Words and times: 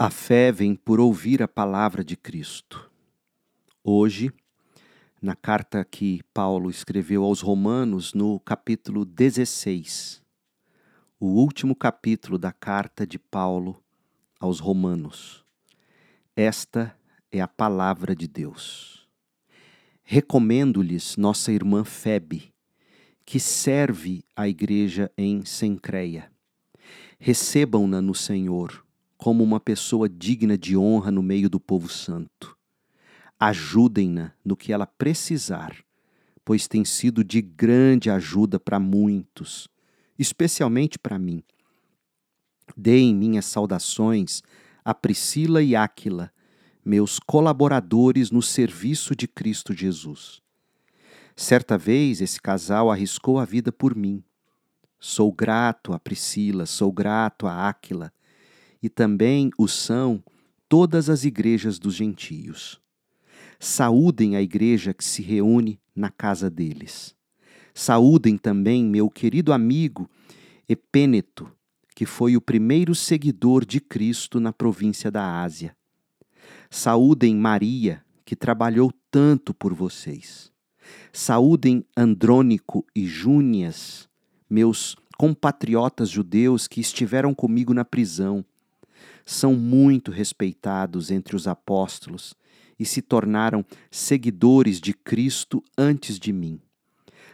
A 0.00 0.10
fé 0.10 0.52
vem 0.52 0.76
por 0.76 1.00
ouvir 1.00 1.42
a 1.42 1.48
palavra 1.48 2.04
de 2.04 2.16
Cristo. 2.16 2.88
Hoje, 3.82 4.32
na 5.20 5.34
carta 5.34 5.84
que 5.84 6.22
Paulo 6.32 6.70
escreveu 6.70 7.24
aos 7.24 7.40
Romanos, 7.40 8.14
no 8.14 8.38
capítulo 8.38 9.04
16, 9.04 10.22
o 11.18 11.26
último 11.26 11.74
capítulo 11.74 12.38
da 12.38 12.52
carta 12.52 13.04
de 13.04 13.18
Paulo 13.18 13.82
aos 14.38 14.60
Romanos. 14.60 15.44
Esta 16.36 16.96
é 17.32 17.40
a 17.40 17.48
palavra 17.48 18.14
de 18.14 18.28
Deus. 18.28 19.04
Recomendo-lhes 20.04 21.16
nossa 21.16 21.50
irmã 21.50 21.82
Febe, 21.82 22.54
que 23.26 23.40
serve 23.40 24.24
a 24.36 24.46
igreja 24.46 25.10
em 25.18 25.44
Sencreia. 25.44 26.30
Recebam-na 27.18 28.00
no 28.00 28.14
Senhor 28.14 28.86
como 29.18 29.42
uma 29.42 29.58
pessoa 29.58 30.08
digna 30.08 30.56
de 30.56 30.76
honra 30.76 31.10
no 31.10 31.22
meio 31.22 31.50
do 31.50 31.58
povo 31.58 31.88
santo. 31.88 32.56
Ajudem-na 33.38 34.32
no 34.44 34.56
que 34.56 34.72
ela 34.72 34.86
precisar, 34.86 35.76
pois 36.44 36.68
tem 36.68 36.84
sido 36.84 37.24
de 37.24 37.42
grande 37.42 38.10
ajuda 38.10 38.60
para 38.60 38.78
muitos, 38.78 39.68
especialmente 40.16 40.98
para 40.98 41.18
mim. 41.18 41.42
Deem 42.76 43.14
minhas 43.14 43.44
saudações 43.44 44.42
a 44.84 44.94
Priscila 44.94 45.62
e 45.62 45.74
Áquila, 45.74 46.32
meus 46.84 47.18
colaboradores 47.18 48.30
no 48.30 48.40
serviço 48.40 49.14
de 49.14 49.26
Cristo 49.26 49.74
Jesus. 49.74 50.40
Certa 51.36 51.76
vez 51.76 52.20
esse 52.20 52.40
casal 52.40 52.90
arriscou 52.90 53.38
a 53.38 53.44
vida 53.44 53.70
por 53.70 53.94
mim. 53.94 54.22
Sou 54.98 55.32
grato 55.32 55.92
a 55.92 55.98
Priscila, 55.98 56.66
sou 56.66 56.90
grato 56.90 57.46
a 57.46 57.68
Áquila, 57.68 58.12
e 58.82 58.88
também 58.88 59.50
o 59.58 59.66
são 59.66 60.22
todas 60.68 61.08
as 61.08 61.24
igrejas 61.24 61.78
dos 61.78 61.94
gentios. 61.94 62.80
Saúdem 63.58 64.36
a 64.36 64.42
igreja 64.42 64.94
que 64.94 65.04
se 65.04 65.22
reúne 65.22 65.80
na 65.94 66.10
casa 66.10 66.48
deles. 66.48 67.14
Saúdem 67.74 68.36
também 68.36 68.84
meu 68.84 69.08
querido 69.08 69.52
amigo 69.52 70.08
Epêneto, 70.68 71.50
que 71.94 72.06
foi 72.06 72.36
o 72.36 72.40
primeiro 72.40 72.94
seguidor 72.94 73.64
de 73.64 73.80
Cristo 73.80 74.38
na 74.38 74.52
província 74.52 75.10
da 75.10 75.42
Ásia. 75.42 75.76
Saúdem 76.70 77.34
Maria, 77.34 78.04
que 78.24 78.36
trabalhou 78.36 78.92
tanto 79.10 79.54
por 79.54 79.74
vocês. 79.74 80.52
Saúdem 81.12 81.84
Andrônico 81.96 82.86
e 82.94 83.06
Júnias, 83.06 84.08
meus 84.48 84.94
compatriotas 85.16 86.08
judeus 86.08 86.68
que 86.68 86.80
estiveram 86.80 87.34
comigo 87.34 87.74
na 87.74 87.84
prisão 87.84 88.44
são 89.28 89.52
muito 89.52 90.10
respeitados 90.10 91.10
entre 91.10 91.36
os 91.36 91.46
apóstolos 91.46 92.34
e 92.78 92.86
se 92.86 93.02
tornaram 93.02 93.62
seguidores 93.90 94.80
de 94.80 94.94
Cristo 94.94 95.62
antes 95.76 96.18
de 96.18 96.32
mim. 96.32 96.58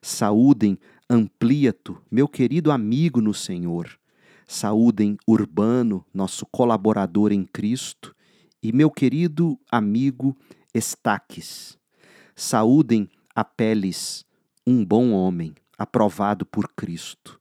Saúdem 0.00 0.78
Ampliato, 1.08 2.00
meu 2.08 2.28
querido 2.28 2.70
amigo 2.70 3.20
no 3.20 3.34
Senhor. 3.34 3.98
Saúdem 4.46 5.16
Urbano, 5.26 6.06
nosso 6.14 6.46
colaborador 6.46 7.32
em 7.32 7.44
Cristo, 7.44 8.14
e 8.62 8.72
meu 8.72 8.88
querido 8.88 9.58
amigo 9.68 10.36
Estaques. 10.72 11.76
Saúdem 12.36 13.10
Apeles, 13.34 14.24
um 14.64 14.84
bom 14.84 15.10
homem, 15.10 15.56
aprovado 15.76 16.46
por 16.46 16.72
Cristo. 16.72 17.40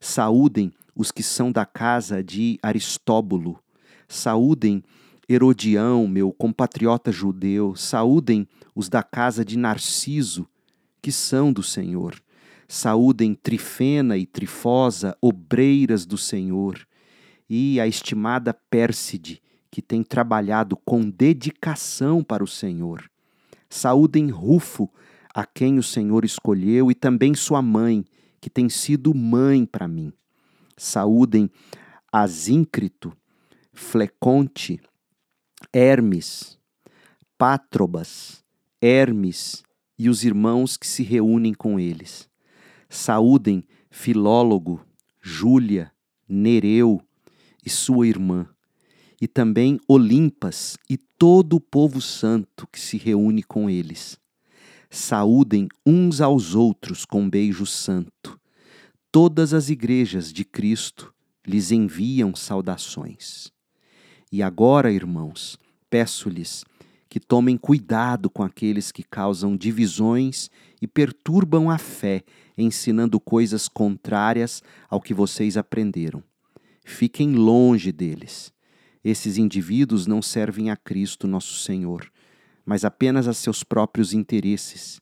Saúdem 0.00 0.72
os 0.96 1.12
que 1.12 1.22
são 1.22 1.52
da 1.52 1.66
casa 1.66 2.24
de 2.24 2.58
Aristóbulo, 2.62 3.62
Saúdem 4.10 4.82
Herodião, 5.28 6.08
meu 6.08 6.32
compatriota 6.32 7.12
judeu, 7.12 7.76
saúdem 7.76 8.44
os 8.74 8.88
da 8.88 9.04
casa 9.04 9.44
de 9.44 9.56
Narciso, 9.56 10.48
que 11.00 11.12
são 11.12 11.52
do 11.52 11.62
Senhor. 11.62 12.20
Saúdem 12.66 13.36
Trifena 13.36 14.16
e 14.16 14.26
Trifosa, 14.26 15.16
obreiras 15.22 16.04
do 16.04 16.18
Senhor, 16.18 16.84
e 17.48 17.78
a 17.78 17.86
estimada 17.86 18.52
Pérside, 18.52 19.40
que 19.70 19.80
tem 19.80 20.02
trabalhado 20.02 20.76
com 20.84 21.08
dedicação 21.08 22.24
para 22.24 22.42
o 22.42 22.48
Senhor. 22.48 23.08
Saúdem 23.68 24.28
Rufo, 24.28 24.90
a 25.32 25.46
quem 25.46 25.78
o 25.78 25.84
Senhor 25.84 26.24
escolheu, 26.24 26.90
e 26.90 26.96
também 26.96 27.32
sua 27.32 27.62
mãe, 27.62 28.04
que 28.40 28.50
tem 28.50 28.68
sido 28.68 29.14
mãe 29.14 29.64
para 29.64 29.86
mim. 29.86 30.12
Saúdem 30.76 31.48
Asíncrito, 32.12 33.16
Fleconte, 33.72 34.80
Hermes, 35.72 36.58
Pátrobas, 37.36 38.44
Hermes 38.80 39.62
e 39.98 40.08
os 40.08 40.24
irmãos 40.24 40.76
que 40.76 40.86
se 40.86 41.02
reúnem 41.02 41.54
com 41.54 41.78
eles. 41.78 42.28
Saúdem 42.88 43.64
Filólogo, 43.90 44.84
Júlia, 45.20 45.92
Nereu 46.28 47.00
e 47.64 47.68
sua 47.68 48.06
irmã, 48.06 48.48
e 49.20 49.28
também 49.28 49.78
Olimpas 49.86 50.76
e 50.88 50.96
todo 50.96 51.56
o 51.56 51.60
povo 51.60 52.00
santo 52.00 52.66
que 52.68 52.80
se 52.80 52.96
reúne 52.96 53.42
com 53.42 53.68
eles. 53.68 54.18
Saúdem 54.88 55.68
uns 55.84 56.20
aos 56.20 56.54
outros 56.54 57.04
com 57.04 57.28
beijo 57.28 57.66
santo. 57.66 58.40
Todas 59.12 59.52
as 59.52 59.68
igrejas 59.68 60.32
de 60.32 60.44
Cristo 60.44 61.14
lhes 61.46 61.70
enviam 61.70 62.34
saudações. 62.34 63.52
E 64.32 64.44
agora, 64.44 64.92
irmãos, 64.92 65.58
peço-lhes 65.88 66.64
que 67.08 67.18
tomem 67.18 67.56
cuidado 67.56 68.30
com 68.30 68.44
aqueles 68.44 68.92
que 68.92 69.02
causam 69.02 69.56
divisões 69.56 70.48
e 70.80 70.86
perturbam 70.86 71.68
a 71.68 71.76
fé, 71.76 72.22
ensinando 72.56 73.18
coisas 73.18 73.66
contrárias 73.66 74.62
ao 74.88 75.00
que 75.00 75.12
vocês 75.12 75.56
aprenderam. 75.56 76.22
Fiquem 76.84 77.34
longe 77.34 77.90
deles. 77.90 78.52
Esses 79.02 79.36
indivíduos 79.36 80.06
não 80.06 80.22
servem 80.22 80.70
a 80.70 80.76
Cristo, 80.76 81.26
nosso 81.26 81.58
Senhor, 81.58 82.08
mas 82.64 82.84
apenas 82.84 83.26
a 83.26 83.34
seus 83.34 83.64
próprios 83.64 84.12
interesses 84.12 85.00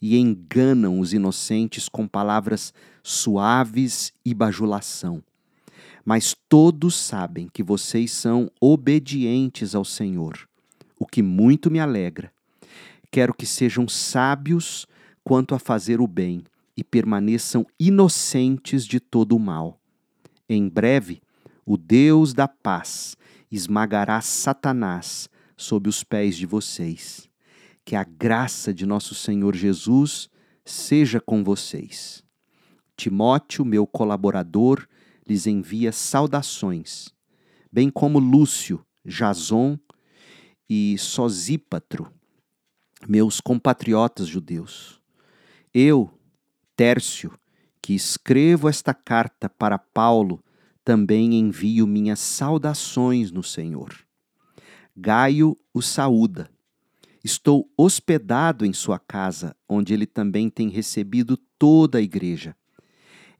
e 0.00 0.16
enganam 0.16 1.00
os 1.00 1.12
inocentes 1.12 1.88
com 1.88 2.06
palavras 2.06 2.72
suaves 3.02 4.12
e 4.24 4.32
bajulação 4.32 5.24
mas 6.04 6.34
todos 6.48 6.94
sabem 6.94 7.48
que 7.52 7.62
vocês 7.62 8.12
são 8.12 8.50
obedientes 8.60 9.74
ao 9.74 9.84
Senhor, 9.84 10.48
o 10.98 11.06
que 11.06 11.22
muito 11.22 11.70
me 11.70 11.80
alegra. 11.80 12.32
Quero 13.10 13.34
que 13.34 13.46
sejam 13.46 13.88
sábios 13.88 14.86
quanto 15.24 15.54
a 15.54 15.58
fazer 15.58 16.00
o 16.00 16.06
bem 16.06 16.42
e 16.76 16.84
permaneçam 16.84 17.66
inocentes 17.78 18.84
de 18.84 19.00
todo 19.00 19.36
o 19.36 19.40
mal. 19.40 19.78
Em 20.48 20.68
breve, 20.68 21.20
o 21.66 21.76
Deus 21.76 22.32
da 22.32 22.48
paz 22.48 23.16
esmagará 23.50 24.20
Satanás 24.20 25.28
sob 25.56 25.88
os 25.88 26.04
pés 26.04 26.36
de 26.36 26.46
vocês. 26.46 27.28
Que 27.84 27.96
a 27.96 28.04
graça 28.04 28.72
de 28.72 28.86
nosso 28.86 29.14
Senhor 29.14 29.56
Jesus 29.56 30.30
seja 30.64 31.20
com 31.20 31.42
vocês. 31.42 32.22
Timóteo, 32.96 33.64
meu 33.64 33.86
colaborador, 33.86 34.86
lhes 35.28 35.46
envia 35.46 35.92
saudações, 35.92 37.10
bem 37.70 37.90
como 37.90 38.18
Lúcio, 38.18 38.84
Jason 39.04 39.78
e 40.68 40.96
Sosípatro, 40.96 42.10
meus 43.06 43.40
compatriotas 43.40 44.26
judeus. 44.26 45.00
Eu, 45.74 46.10
Tércio, 46.74 47.38
que 47.82 47.94
escrevo 47.94 48.68
esta 48.68 48.94
carta 48.94 49.48
para 49.48 49.78
Paulo, 49.78 50.42
também 50.84 51.34
envio 51.34 51.86
minhas 51.86 52.20
saudações 52.20 53.30
no 53.30 53.42
Senhor. 53.42 53.94
Gaio 54.96 55.56
o 55.74 55.82
saúda. 55.82 56.50
Estou 57.22 57.70
hospedado 57.76 58.64
em 58.64 58.72
sua 58.72 58.98
casa, 58.98 59.54
onde 59.68 59.92
ele 59.92 60.06
também 60.06 60.48
tem 60.48 60.70
recebido 60.70 61.36
toda 61.58 61.98
a 61.98 62.00
igreja. 62.00 62.56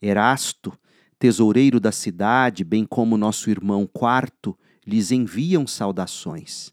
Erasto, 0.01 0.79
tesoureiro 1.19 1.81
da 1.81 1.91
cidade, 1.91 2.63
bem 2.63 2.85
como 2.85 3.17
nosso 3.17 3.51
irmão 3.51 3.87
Quarto, 3.87 4.57
lhes 4.87 5.11
enviam 5.11 5.67
saudações. 5.67 6.73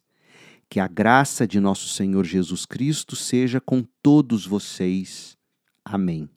Que 0.70 0.80
a 0.80 0.88
graça 0.88 1.48
de 1.48 1.60
nosso 1.60 1.88
Senhor 1.90 2.24
Jesus 2.24 2.66
Cristo 2.66 3.16
seja 3.16 3.60
com 3.60 3.84
todos 4.04 4.46
vocês. 4.46 5.38
Amém. 5.84 6.30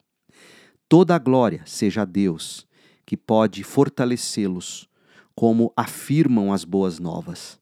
Toda 0.87 1.15
a 1.15 1.19
glória 1.19 1.61
seja 1.65 2.01
a 2.01 2.05
Deus, 2.05 2.65
que 3.05 3.15
pode 3.15 3.63
fortalecê-los, 3.63 4.87
como 5.35 5.71
afirmam 5.77 6.51
as 6.51 6.63
boas 6.63 6.99
novas. 6.99 7.59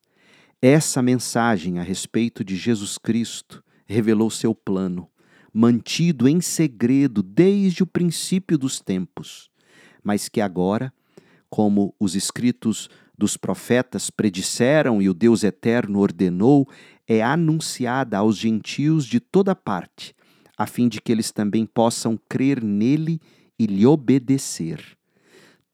Essa 0.61 1.01
mensagem 1.01 1.77
a 1.77 1.83
respeito 1.83 2.44
de 2.44 2.55
Jesus 2.55 2.97
Cristo 2.97 3.63
revelou 3.85 4.29
seu 4.29 4.55
plano, 4.55 5.09
mantido 5.53 6.27
em 6.27 6.41
segredo 6.41 7.21
desde 7.21 7.83
o 7.83 7.88
princípio 7.88 8.57
dos 8.57 8.79
tempos 8.79 9.49
mas 10.07 10.30
que 10.30 10.39
agora, 10.39 10.94
como 11.50 11.94
os 12.00 12.15
escritos 12.15 12.89
dos 13.18 13.36
profetas 13.36 14.09
predisseram 14.09 15.01
e 15.01 15.09
o 15.09 15.13
Deus 15.13 15.44
eterno 15.44 16.00
ordenou 16.00 16.65
é 17.06 17.21
anunciada 17.21 18.18
aos 18.18 18.38
gentios 18.38 19.06
de 19.06 19.19
toda 19.19 19.54
parte, 19.54 20.15
a 20.57 20.65
fim 20.65 20.88
de 20.88 21.01
que 21.01 21.12
eles 21.12 21.30
também 21.30 21.65
possam 21.65 22.18
crer 22.30 22.63
nele 22.63 23.19
e 23.59 23.65
lhe 23.65 23.86
obedecer. 23.86 24.98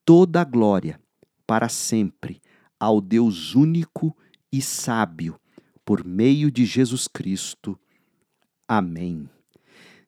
Toda 0.03 0.41
a 0.41 0.43
glória, 0.43 0.99
para 1.45 1.69
sempre, 1.69 2.41
ao 2.79 2.99
Deus 2.99 3.53
único 3.53 4.17
e 4.51 4.63
sábio, 4.63 5.39
por 5.85 6.03
meio 6.03 6.49
de 6.49 6.65
Jesus 6.65 7.07
Cristo. 7.07 7.79
Amém. 8.67 9.29